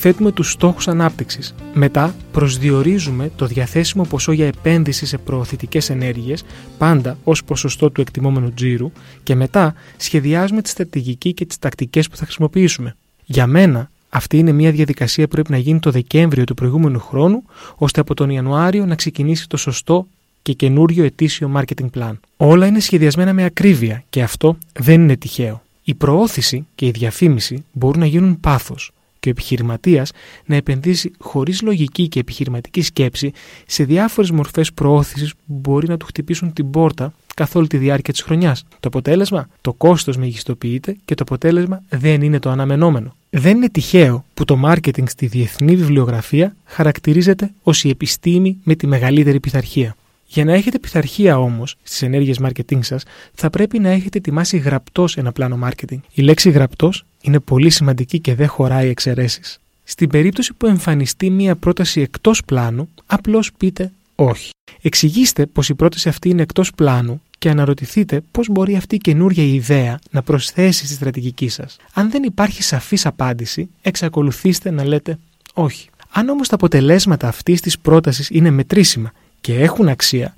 [0.00, 1.54] θέτουμε τους στόχους ανάπτυξης.
[1.74, 6.44] Μετά προσδιορίζουμε το διαθέσιμο ποσό για επένδυση σε προωθητικές ενέργειες,
[6.78, 12.16] πάντα ως ποσοστό του εκτιμόμενου τζίρου και μετά σχεδιάζουμε τη στρατηγική και τις τακτικές που
[12.16, 12.96] θα χρησιμοποιήσουμε.
[13.24, 17.42] Για μένα αυτή είναι μια διαδικασία που πρέπει να γίνει το Δεκέμβριο του προηγούμενου χρόνου,
[17.76, 20.06] ώστε από τον Ιανουάριο να ξεκινήσει το σωστό
[20.42, 22.12] και καινούριο ετήσιο marketing plan.
[22.36, 25.62] Όλα είναι σχεδιασμένα με ακρίβεια και αυτό δεν είναι τυχαίο.
[25.84, 30.10] Η προώθηση και η διαφήμιση μπορούν να γίνουν πάθος και ο επιχειρηματίας
[30.46, 33.32] να επενδύσει χωρίς λογική και επιχειρηματική σκέψη
[33.66, 38.12] σε διάφορες μορφές προώθησης που μπορεί να του χτυπήσουν την πόρτα καθ' όλη τη διάρκεια
[38.12, 38.62] της χρονιάς.
[38.68, 43.14] Το αποτέλεσμα, το κόστος μεγιστοποιείται και το αποτέλεσμα δεν είναι το αναμενόμενο.
[43.30, 48.86] Δεν είναι τυχαίο που το μάρκετινγκ στη διεθνή βιβλιογραφία χαρακτηρίζεται ως η επιστήμη με τη
[48.86, 49.96] μεγαλύτερη πειθαρχία.
[50.26, 53.02] Για να έχετε πειθαρχία όμως στις ενέργειες marketing σας,
[53.34, 55.98] θα πρέπει να έχετε ετοιμάσει γραπτός ένα πλάνο marketing.
[56.12, 59.60] Η λέξη γραπτός είναι πολύ σημαντική και δεν χωράει εξαιρέσεις.
[59.84, 64.50] Στην περίπτωση που εμφανιστεί μία πρόταση εκτός πλάνου, απλώς πείτε όχι.
[64.82, 69.44] Εξηγήστε πως η πρόταση αυτή είναι εκτός πλάνου και αναρωτηθείτε πώς μπορεί αυτή η καινούργια
[69.44, 71.76] ιδέα να προσθέσει στη στρατηγική σας.
[71.92, 75.18] Αν δεν υπάρχει σαφής απάντηση, εξακολουθήστε να λέτε
[75.54, 75.88] όχι.
[76.10, 80.34] Αν όμως τα αποτελέσματα αυτής της πρότασης είναι μετρήσιμα και έχουν αξία,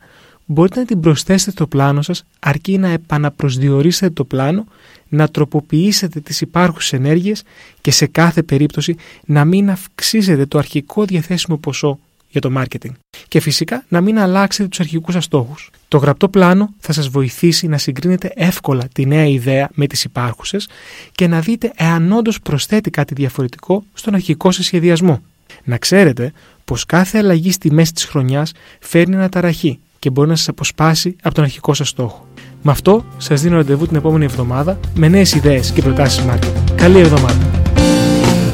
[0.46, 4.64] μπορείτε να την προσθέσετε στο πλάνο σας αρκεί να επαναπροσδιορίσετε το πλάνο,
[5.08, 7.42] να τροποποιήσετε τις υπάρχουσες ενέργειες
[7.80, 11.98] και σε κάθε περίπτωση να μην αυξήσετε το αρχικό διαθέσιμο ποσό
[12.28, 12.90] για το marketing.
[13.28, 15.70] Και φυσικά να μην αλλάξετε τους αρχικούς σας στόχους.
[15.88, 20.68] Το γραπτό πλάνο θα σας βοηθήσει να συγκρίνετε εύκολα τη νέα ιδέα με τις υπάρχουσες
[21.12, 25.22] και να δείτε εάν όντως προσθέτει κάτι διαφορετικό στον αρχικό σας σχεδιασμό.
[25.64, 26.32] Να ξέρετε
[26.64, 31.34] πως κάθε αλλαγή στη μέση της χρονιάς φέρνει αναταραχή και μπορεί να σας αποσπάσει από
[31.34, 32.26] τον αρχικό σας στόχο.
[32.62, 36.72] Με αυτό σας δίνω ραντεβού την επόμενη εβδομάδα με νέες ιδέες και προτάσεις marketing.
[36.74, 37.50] Καλή εβδομάδα!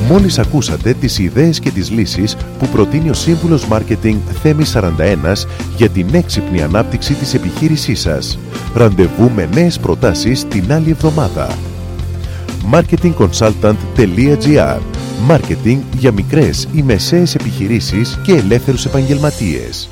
[0.09, 5.89] Μόλις ακούσατε τις ιδέες και τις λύσεις που προτείνει ο σύμβουλος Μάρκετινγκ Θέμη 41 για
[5.89, 8.39] την έξυπνη ανάπτυξη της επιχείρησής σας.
[8.75, 11.59] Ραντεβού με νέες προτάσεις την άλλη εβδομάδα.
[12.73, 14.79] marketingconsultant.gr
[15.27, 19.89] Μάρκετινγκ για μικρές ή μεσαίες επιχειρήσεις και ελεύθερους επαγγελματίες.